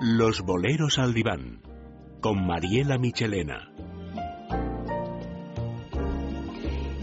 [0.00, 1.60] Los boleros al diván
[2.20, 3.75] con Mariela Michelena.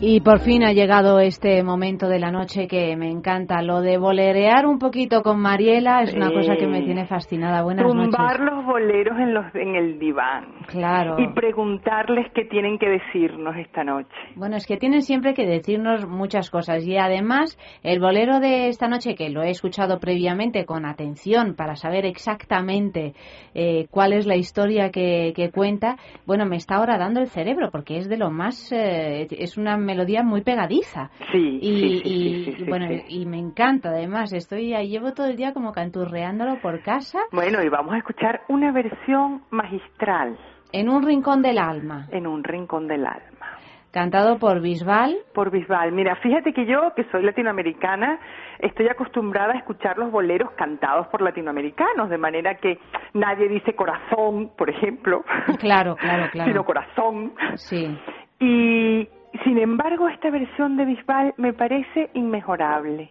[0.06, 3.62] Y por fin ha llegado este momento de la noche que me encanta.
[3.62, 7.64] Lo de bolerear un poquito con Mariela es una cosa que me tiene fascinada.
[7.64, 10.56] Buenas Tumbar los boleros en, los, en el diván.
[10.68, 11.16] Claro.
[11.18, 14.10] Y preguntarles qué tienen que decirnos esta noche.
[14.36, 16.86] Bueno, es que tienen siempre que decirnos muchas cosas.
[16.86, 21.78] Y además, el bolero de esta noche, que lo he escuchado previamente con atención para
[21.78, 23.14] saber exactamente
[23.54, 25.96] eh, cuál es la historia que, que, cuenta,
[26.26, 28.70] bueno, me está ahora dando el cerebro porque es de lo más.
[28.74, 31.10] Eh, es una melodía muy pegadiza.
[31.32, 34.34] Sí, y, sí, sí, y, sí, sí, bueno, y me encanta además.
[34.34, 37.20] Estoy ahí, llevo todo el día como canturreándolo por casa.
[37.32, 40.38] Bueno, y vamos a escuchar una versión magistral.
[40.72, 42.08] En un rincón del alma.
[42.12, 43.60] En un rincón del alma.
[43.92, 45.16] Cantado por Bisbal.
[45.36, 45.92] Por Bisbal.
[45.92, 48.20] Mira, fíjate que yo, que soy latinoamericana,
[48.58, 52.80] estoy acostumbrada a escuchar los boleros cantados por latinoamericanos, de manera que
[53.14, 55.24] nadie dice corazón, por ejemplo.
[55.60, 56.50] Claro, claro, claro.
[56.50, 57.34] Sino corazón.
[57.54, 57.96] Sí.
[58.40, 59.08] Y
[59.44, 63.10] sin embargo, esta versión de Bisbal me parece inmejorable.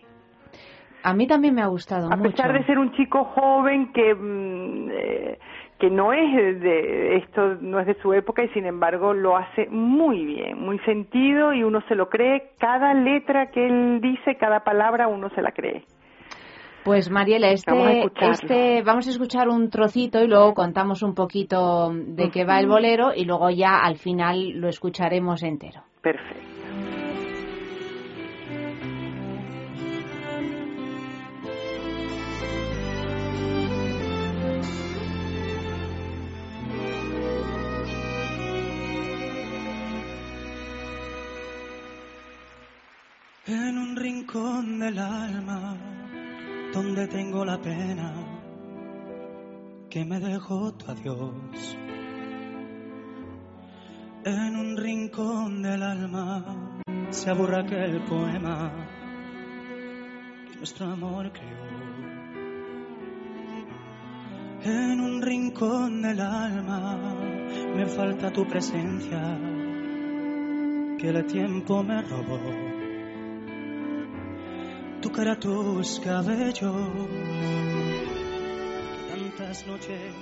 [1.04, 2.28] A mí también me ha gustado a mucho.
[2.28, 5.38] A pesar de ser un chico joven que mm, eh,
[5.82, 9.66] que no es de esto no es de su época y sin embargo lo hace
[9.68, 14.60] muy bien, muy sentido y uno se lo cree cada letra que él dice, cada
[14.60, 15.82] palabra uno se la cree.
[16.84, 21.16] Pues Mariela, este vamos a, este, vamos a escuchar un trocito y luego contamos un
[21.16, 25.82] poquito de qué va el bolero y luego ya al final lo escucharemos entero.
[43.46, 45.76] En un rincón del alma
[46.72, 48.12] donde tengo la pena
[49.88, 51.81] que me dejó tu adiós.
[54.24, 58.70] En un rincón del alma se aburra aquel poema
[60.48, 61.72] que nuestro amor creó.
[64.62, 67.16] En un rincón del alma
[67.74, 69.40] me falta tu presencia
[70.98, 72.38] que el tiempo me robó.
[75.00, 78.11] Tu cara, tus cabellos.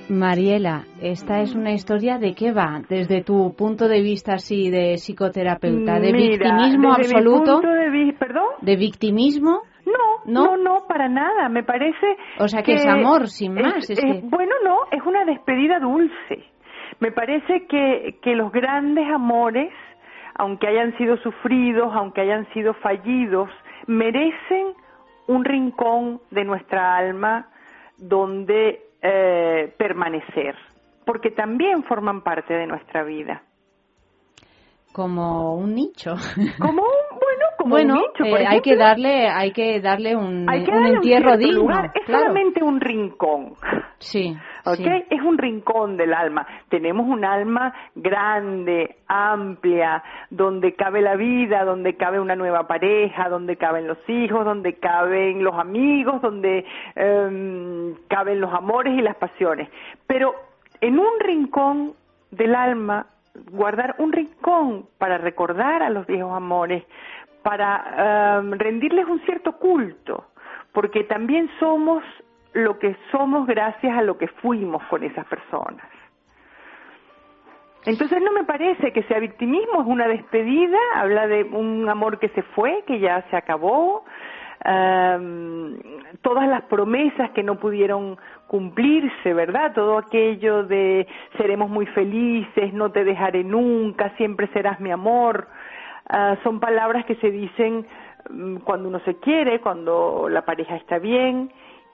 [0.08, 4.94] Mariela, esta es una historia de qué va, desde tu punto de vista así de
[4.94, 8.48] psicoterapeuta, de Mira, victimismo desde absoluto, Mi punto de vi ¿Perdón?
[8.60, 9.62] de victimismo.
[9.86, 11.48] No, no, no, no, para nada.
[11.48, 12.16] Me parece.
[12.38, 13.90] O sea que, es amor, sin es, más.
[13.90, 14.20] Es es, que...
[14.24, 16.44] Bueno, no, es una despedida dulce.
[17.00, 19.72] Me parece que, que los grandes amores,
[20.34, 23.48] aunque hayan sido sufridos, aunque hayan sido fallidos,
[23.86, 24.74] merecen
[25.26, 27.48] un rincón de nuestra alma
[27.96, 30.54] donde eh, permanecer,
[31.04, 33.42] porque también forman parte de nuestra vida.
[34.92, 36.14] Como un nicho.
[36.58, 38.24] Como un, bueno, como bueno, un nicho.
[38.24, 41.60] eh, hay que darle, hay que darle un, entierro un digno.
[41.60, 41.92] Lugar.
[41.94, 42.24] Es claro.
[42.24, 43.54] solamente un rincón.
[43.98, 44.36] Sí.
[44.76, 44.86] Sí.
[45.10, 46.46] Es un rincón del alma.
[46.68, 53.56] Tenemos un alma grande, amplia, donde cabe la vida, donde cabe una nueva pareja, donde
[53.56, 59.68] caben los hijos, donde caben los amigos, donde eh, caben los amores y las pasiones.
[60.06, 60.34] Pero
[60.80, 61.94] en un rincón
[62.30, 63.06] del alma,
[63.50, 66.84] guardar un rincón para recordar a los viejos amores,
[67.42, 70.26] para eh, rendirles un cierto culto,
[70.72, 72.02] porque también somos
[72.52, 75.86] lo que somos gracias a lo que fuimos con esas personas.
[77.86, 82.28] Entonces no me parece que sea victimismo, es una despedida, habla de un amor que
[82.30, 84.04] se fue, que ya se acabó,
[86.20, 89.72] todas las promesas que no pudieron cumplirse, ¿verdad?
[89.74, 91.06] Todo aquello de
[91.38, 95.48] seremos muy felices, no te dejaré nunca, siempre serás mi amor,
[96.12, 97.86] uh, son palabras que se dicen
[98.28, 101.50] um, cuando uno se quiere, cuando la pareja está bien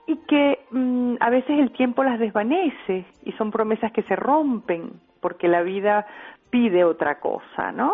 [0.07, 4.93] y que um, a veces el tiempo las desvanece y son promesas que se rompen
[5.21, 6.05] porque la vida
[6.49, 7.91] pide otra cosa, ¿no?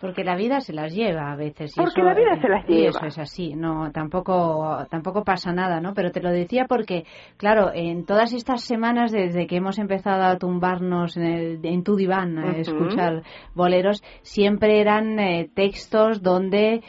[0.00, 1.72] Porque la vida se las lleva a veces.
[1.74, 2.88] Y porque eso, la vida se las y lleva.
[2.90, 5.94] eso es así, no, tampoco, tampoco pasa nada, ¿no?
[5.94, 7.04] Pero te lo decía porque,
[7.38, 11.96] claro, en todas estas semanas desde que hemos empezado a tumbarnos en, el, en tu
[11.96, 13.22] diván a escuchar
[13.54, 16.82] boleros, siempre eran eh, textos donde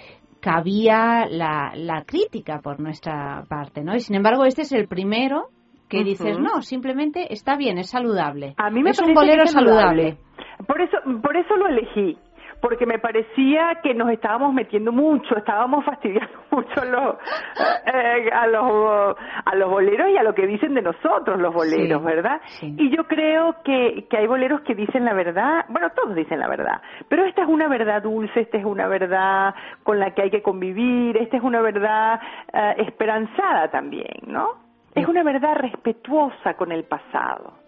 [0.48, 3.96] cabía la, la crítica por nuestra parte, ¿no?
[3.96, 5.50] Y sin embargo, este es el primero
[5.90, 8.54] que dices, no, simplemente está bien, es saludable.
[8.58, 10.18] A mí me es un parece bolero que es saludable.
[10.66, 12.18] Por eso, por eso lo elegí,
[12.62, 17.16] porque me parecía que nos estábamos metiendo mucho, estábamos fastidiando mucho a los,
[17.86, 19.16] eh, a los,
[19.46, 22.42] a los boleros y a lo que dicen de nosotros los boleros, ¿verdad?
[22.62, 26.48] Y yo creo que, que hay boleros que dicen la verdad, bueno, todos dicen la
[26.48, 29.54] verdad, pero esta es una verdad dulce, esta es una verdad
[29.84, 32.20] con la que hay que convivir, esta es una verdad
[32.54, 34.66] eh, esperanzada también, ¿no?
[34.96, 37.67] Es una verdad respetuosa con el pasado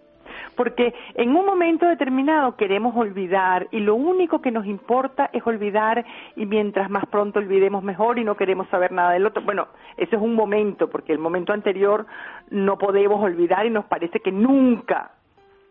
[0.56, 6.04] porque en un momento determinado queremos olvidar y lo único que nos importa es olvidar
[6.36, 9.42] y mientras más pronto olvidemos mejor y no queremos saber nada del otro.
[9.42, 12.06] Bueno, ese es un momento, porque el momento anterior
[12.50, 15.12] no podemos olvidar y nos parece que nunca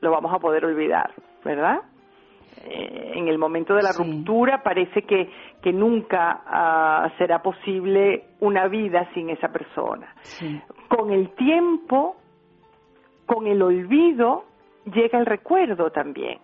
[0.02, 1.12] lo vamos a poder olvidar,
[1.44, 1.82] ¿verdad?
[2.66, 5.30] Eh, en el momento de la ruptura parece que,
[5.62, 10.14] que nunca ah, será posible una vida sin esa persona.
[10.90, 12.18] Con el tiempo,
[13.26, 14.46] con el olvido,
[14.92, 16.40] llega el recuerdo también.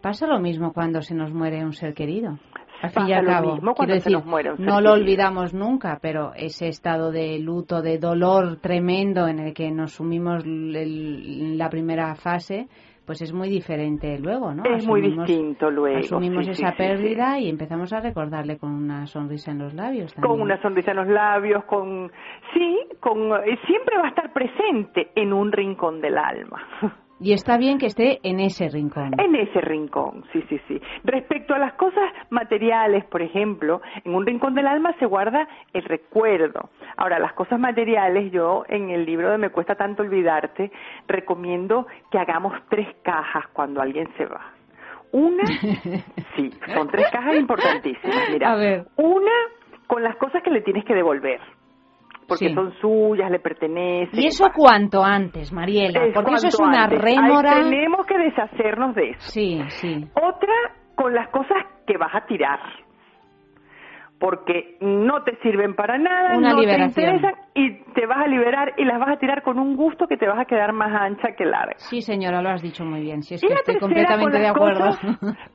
[0.00, 2.38] Pasa lo mismo cuando se nos muere un ser querido.
[2.82, 7.80] Al fin y al cabo, quiero no lo olvidamos nunca, pero ese estado de luto,
[7.80, 12.66] de dolor tremendo en el que nos sumimos en la primera fase,
[13.06, 14.64] pues es muy diferente luego, ¿no?
[14.64, 15.98] Es muy distinto luego.
[15.98, 20.12] Asumimos esa pérdida y empezamos a recordarle con una sonrisa en los labios.
[20.14, 22.10] Con una sonrisa en los labios, con
[22.52, 26.66] sí, con eh, siempre va a estar presente en un rincón del alma.
[27.22, 29.12] Y está bien que esté en ese rincón.
[29.16, 30.80] En ese rincón, sí, sí, sí.
[31.04, 35.84] Respecto a las cosas materiales, por ejemplo, en un rincón del alma se guarda el
[35.84, 36.70] recuerdo.
[36.96, 40.72] Ahora, las cosas materiales, yo en el libro de Me cuesta tanto olvidarte,
[41.06, 44.40] recomiendo que hagamos tres cajas cuando alguien se va.
[45.12, 45.44] Una,
[46.36, 48.30] sí, son tres cajas importantísimas.
[48.32, 48.86] Mira, a ver.
[48.96, 49.30] una
[49.86, 51.40] con las cosas que le tienes que devolver
[52.26, 54.18] porque son suyas, le pertenecen.
[54.20, 56.00] ¿Y eso cuanto antes, Mariela?
[56.14, 57.62] porque eso es una rémora.
[57.62, 59.20] tenemos que deshacernos de eso.
[59.20, 60.06] Sí, sí.
[60.14, 60.52] Otra
[60.94, 62.60] con las cosas que vas a tirar
[64.22, 68.84] porque no te sirven para nada, no te interesan y te vas a liberar y
[68.84, 71.44] las vas a tirar con un gusto que te vas a quedar más ancha que
[71.44, 71.74] larga.
[71.76, 73.24] Sí, señora, lo has dicho muy bien.
[73.24, 74.90] Si es que estoy completamente de acuerdo.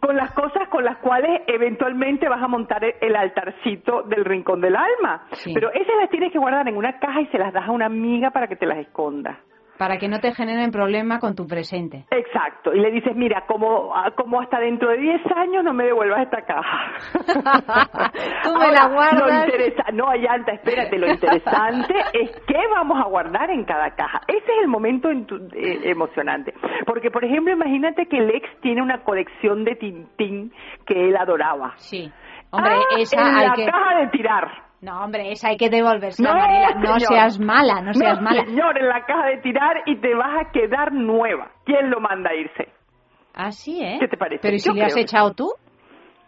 [0.02, 4.76] con las cosas con las cuales eventualmente vas a montar el altarcito del rincón del
[4.76, 5.28] alma.
[5.46, 7.86] Pero esas las tienes que guardar en una caja y se las das a una
[7.86, 9.40] amiga para que te las esconda.
[9.78, 12.06] Para que no te generen problema con tu presente.
[12.12, 12.74] Exacto.
[12.74, 16.22] Y le dices, mira, como, ah, como hasta dentro de 10 años no me devuelvas
[16.22, 16.94] esta caja.
[18.44, 19.48] Tú me la guardas.
[19.94, 24.22] no, Ayanta, espérate, lo interesante es qué vamos a guardar en cada caja.
[24.28, 26.54] Ese es el momento en eh, emocionante.
[26.86, 30.52] Porque, por ejemplo, imagínate que Lex tiene una colección de Tintín
[30.86, 31.74] que él adoraba.
[31.78, 32.12] Sí.
[32.52, 33.66] Hombre, ah, esa en hay la que...
[33.66, 34.67] caja de tirar.
[34.82, 36.34] No, hombre, esa hay que devolverse, no.
[36.34, 38.46] No seas mala, no seas mala.
[38.46, 41.50] señor, en la caja de tirar y te vas a quedar nueva.
[41.66, 42.72] ¿Quién lo manda a irse?
[43.34, 43.98] Ah, sí, ¿eh?
[44.00, 44.42] ¿Qué te parece?
[44.42, 45.52] Pero ¿y si le has echado tú?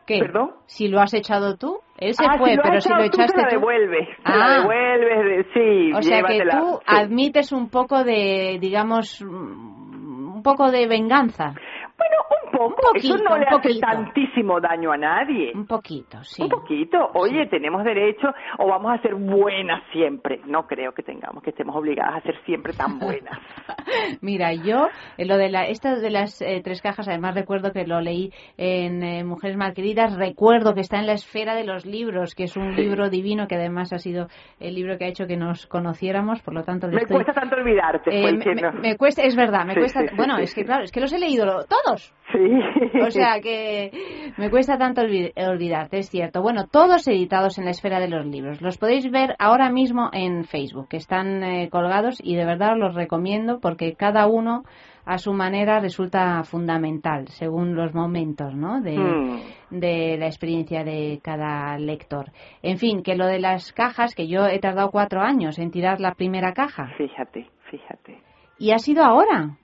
[0.06, 0.20] ¿Qué?
[0.20, 0.52] ¿Perdón?
[0.66, 3.34] Si lo has echado tú, él se ah, fue, si lo pero si lo echaste
[3.34, 4.36] tú, te la devuelves, ah.
[4.36, 10.88] la devuelves, sí, O sea que tú admites un poco de, digamos, un poco de
[10.88, 11.54] venganza.
[11.98, 12.76] Bueno, un poco.
[12.94, 15.52] Poquito, Eso no le hace tantísimo daño a nadie.
[15.54, 16.44] Un poquito, sí.
[16.44, 17.10] Un poquito.
[17.14, 20.40] Oye, tenemos derecho o vamos a ser buenas siempre.
[20.46, 23.38] No creo que tengamos que estemos obligadas a ser siempre tan buenas.
[24.22, 24.88] Mira, yo,
[25.18, 28.32] eh, lo de la, estas de las eh, tres cajas, además recuerdo que lo leí
[28.58, 32.56] en eh, Mujeres Malqueridas, recuerdo que está en la esfera de los libros, que es
[32.58, 32.82] un Sí.
[32.82, 34.28] libro divino, que además ha sido
[34.60, 36.88] el libro que ha hecho que nos conociéramos, por lo tanto...
[36.88, 38.72] Me estoy- cuesta tanto olvidarte, Eh, fue me, diciendo.
[38.74, 40.02] me- me cuesta, es verdad, me Sí, cuesta.
[40.02, 42.14] sí, sí, bueno, es que claro, es que los he leído todos.
[42.32, 42.39] Sí.
[43.06, 43.92] O sea que
[44.38, 46.42] me cuesta tanto olvi- olvidarte, es cierto.
[46.42, 48.62] Bueno, todos editados en la esfera de los libros.
[48.62, 52.80] Los podéis ver ahora mismo en Facebook, que están eh, colgados y de verdad os
[52.80, 54.64] los recomiendo porque cada uno
[55.06, 58.80] a su manera resulta fundamental según los momentos, ¿no?
[58.82, 59.40] De, Mm.
[59.72, 62.32] de la experiencia de cada lector.
[62.62, 66.00] En fin, que lo de las cajas, que yo he tardado cuatro años en tirar
[66.00, 68.20] la primera caja Fíjate, fíjate,
[68.60, 69.58] y ha sido ahora.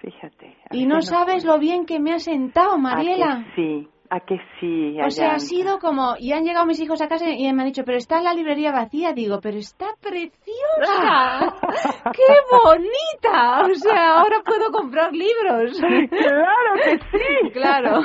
[0.00, 0.56] Fíjate.
[0.70, 3.44] A Y no no sabes lo bien que me ha sentado, ¿A Mariela.
[3.54, 4.98] que sí, a que sí.
[5.00, 7.68] O sea, ha sido como, y han llegado mis hijos a casa y me han
[7.68, 9.12] dicho, pero está la librería vacía.
[9.12, 11.54] Digo, pero está preciosa.
[12.12, 12.22] ¡Qué
[12.64, 13.66] bonita!
[13.66, 15.78] O sea, ahora puedo comprar libros.
[15.78, 17.50] Claro que sí.
[17.52, 18.00] Claro.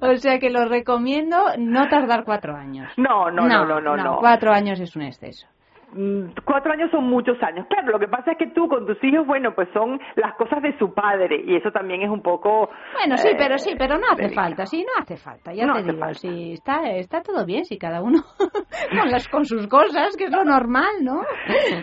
[0.00, 2.92] O sea que lo recomiendo no tardar cuatro años.
[2.96, 4.16] No, no, no, no, no, no.
[4.18, 5.46] Cuatro años es un exceso.
[5.92, 7.66] Mm, cuatro años son muchos años.
[7.68, 10.62] Claro, lo que pasa es que tú con tus hijos, bueno, pues son las cosas
[10.62, 12.70] de su padre y eso también es un poco...
[12.94, 15.74] Bueno, sí, eh, pero sí, pero no hace falta, sí, no hace falta, ya No
[15.74, 16.14] te digo, falta.
[16.18, 18.22] sí, está, está todo bien, si cada uno
[19.00, 21.22] con, las, con sus cosas, que es lo normal, ¿no?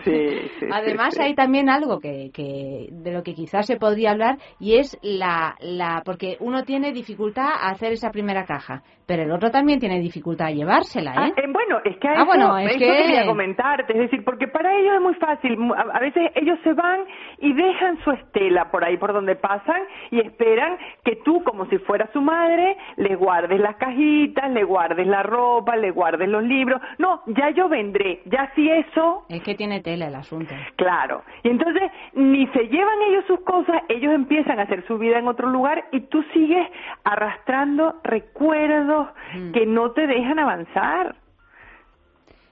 [0.04, 0.12] Sí,
[0.60, 4.38] sí, Además sí, hay también algo que, que de lo que quizás se podría hablar
[4.60, 9.32] y es la, la porque uno tiene dificultad a hacer esa primera caja, pero el
[9.32, 11.34] otro también tiene dificultad a llevársela, Ah, ¿eh?
[11.38, 14.24] eh, bueno, es que a Ah, eso, bueno, es eso que- quería comentarte, es decir,
[14.24, 17.02] porque para ellos es muy fácil, a, a veces ellos se van
[17.40, 21.78] y dejan su estela por ahí por donde pasan y esperan que tú, como si
[21.80, 26.82] fueras su madre, le guardes las cajitas, le guardes la ropa, le guardes los libros.
[27.00, 30.54] No, ya yo vendré, ya si eso Es que tiene tela el asunto.
[30.76, 31.24] Claro.
[31.44, 35.28] Y entonces ni se llevan ellos sus cosas, ellos empiezan a hacer su vida en
[35.28, 36.68] otro lugar y tú sigues
[37.06, 39.52] arrastrando recuerdos Mm.
[39.54, 41.16] que no te dejan avanzar.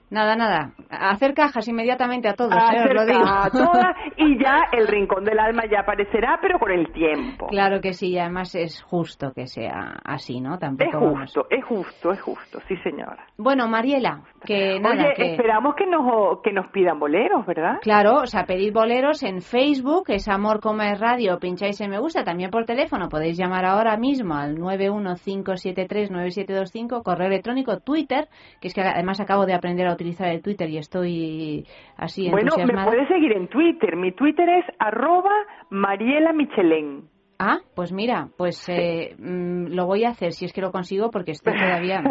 [0.10, 2.82] Nada, nada, hacer cajas inmediatamente a todos, ¿eh?
[2.88, 3.26] os lo digo.
[3.26, 7.48] a todas y ya el rincón del alma ya aparecerá, pero con el tiempo.
[7.48, 10.54] Claro que sí, y además es justo que sea así, ¿no?
[10.54, 13.26] Es Tampoco vamos- justo, es justo, es justo, sí señora.
[13.38, 15.32] Bueno, Mariela, que nada, Oye, que...
[15.34, 17.80] esperamos que nos, que nos pidan boleros, ¿verdad?
[17.82, 22.00] Claro, o sea, pedid boleros en Facebook, es Amor Coma es Radio, pincháis en Me
[22.00, 28.30] Gusta, también por teléfono, podéis llamar ahora mismo al 915739725, correo electrónico, Twitter,
[28.62, 32.54] que es que además acabo de aprender a utilizar el Twitter y estoy así Bueno,
[32.56, 32.88] me entusiasmada.
[32.88, 33.96] puedes seguir en Twitter.
[33.96, 35.32] Mi Twitter es arroba
[35.70, 37.10] Mariela Michelén.
[37.40, 41.12] Ah, pues mira, pues eh, mm, lo voy a hacer si es que lo consigo
[41.12, 42.02] porque estoy todavía...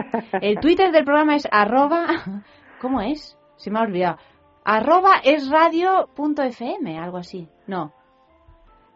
[0.40, 2.07] El Twitter del programa es arroba...
[2.81, 3.38] ¿Cómo es?
[3.57, 4.19] Se me ha olvidado.
[4.64, 7.49] Arroba es radio.fm, algo así.
[7.66, 7.93] No.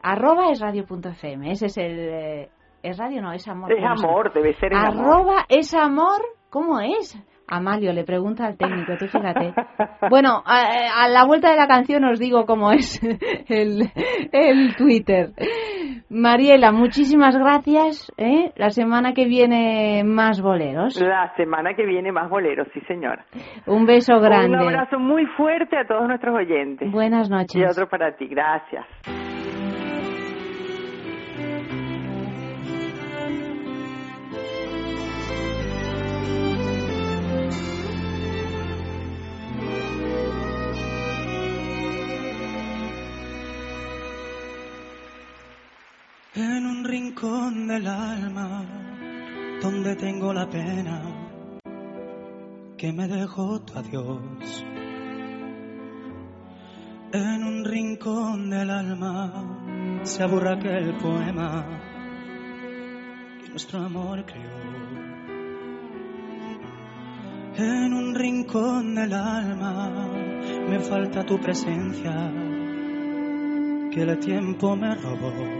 [0.03, 1.51] Arroba es radio.fm.
[1.51, 1.99] Ese es el...
[1.99, 2.49] eh,
[2.83, 3.73] es radio, no, es amor.
[3.73, 5.05] Es amor, debe ser el amor.
[5.05, 7.15] Arroba es amor, ¿cómo es?
[7.51, 9.53] Amalio le pregunta al técnico, tú fíjate.
[10.09, 13.01] Bueno, a, a la vuelta de la canción os digo cómo es
[13.49, 13.91] el,
[14.33, 15.31] el Twitter.
[16.09, 18.13] Mariela, muchísimas gracias.
[18.17, 18.53] ¿eh?
[18.57, 21.01] La semana que viene más boleros.
[21.01, 23.25] La semana que viene más boleros, sí señora.
[23.67, 24.57] Un beso Un grande.
[24.59, 26.91] abrazo muy fuerte a todos nuestros oyentes.
[26.91, 27.71] Buenas Y noches.
[27.73, 28.87] otro para ti, gracias.
[46.33, 48.65] En un rincón del alma
[49.61, 51.03] donde tengo la pena
[52.79, 54.65] que me dejó tu adiós.
[57.13, 61.67] En un rincón del alma se aburra aquel poema
[63.43, 64.61] que nuestro amor creó.
[67.57, 70.09] En un rincón del alma
[70.69, 72.33] me falta tu presencia
[73.91, 75.60] que el tiempo me robó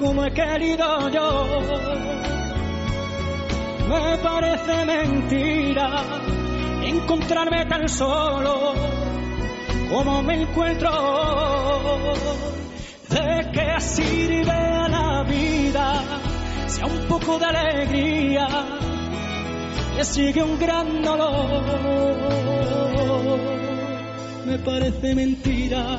[0.00, 1.46] como he querido yo.
[3.88, 6.02] Me parece mentira
[6.82, 8.74] encontrarme tan solo
[9.90, 10.90] como me encuentro.
[13.10, 16.02] ¿De qué sirve a la vida
[16.68, 18.48] si a un poco de alegría
[19.96, 21.62] le sigue un gran dolor?
[24.46, 25.98] Me parece mentira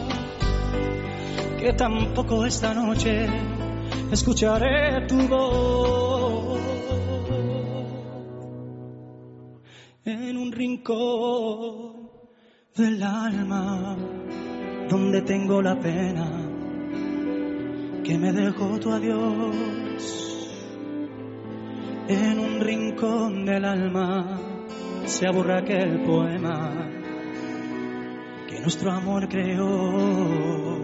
[1.60, 3.50] que tampoco esta noche
[4.12, 6.60] escucharé tu voz
[10.06, 12.10] en un rincón
[12.75, 13.98] del alma
[14.89, 16.27] donde tengo la pena
[18.03, 19.56] que me dejó tu adiós
[22.08, 24.39] en un rincón del alma
[25.06, 26.89] se aburra aquel poema
[28.48, 30.81] que nuestro amor creó.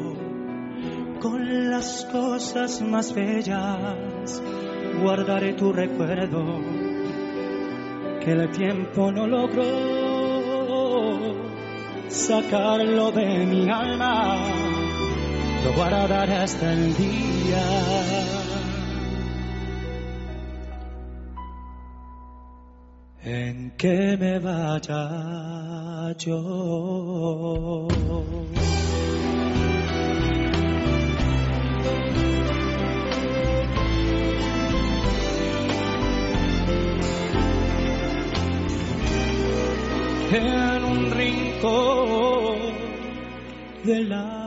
[1.22, 4.42] Con las cosas más bellas
[5.02, 6.62] guardaré tu recuerdo
[8.24, 9.66] que el tiempo no logró
[12.08, 14.38] sacarlo de mi alma.
[15.66, 17.64] Lo guardaré hasta el día
[23.24, 27.88] en que me vaya yo.
[40.30, 42.58] En un rincón
[43.86, 44.47] de la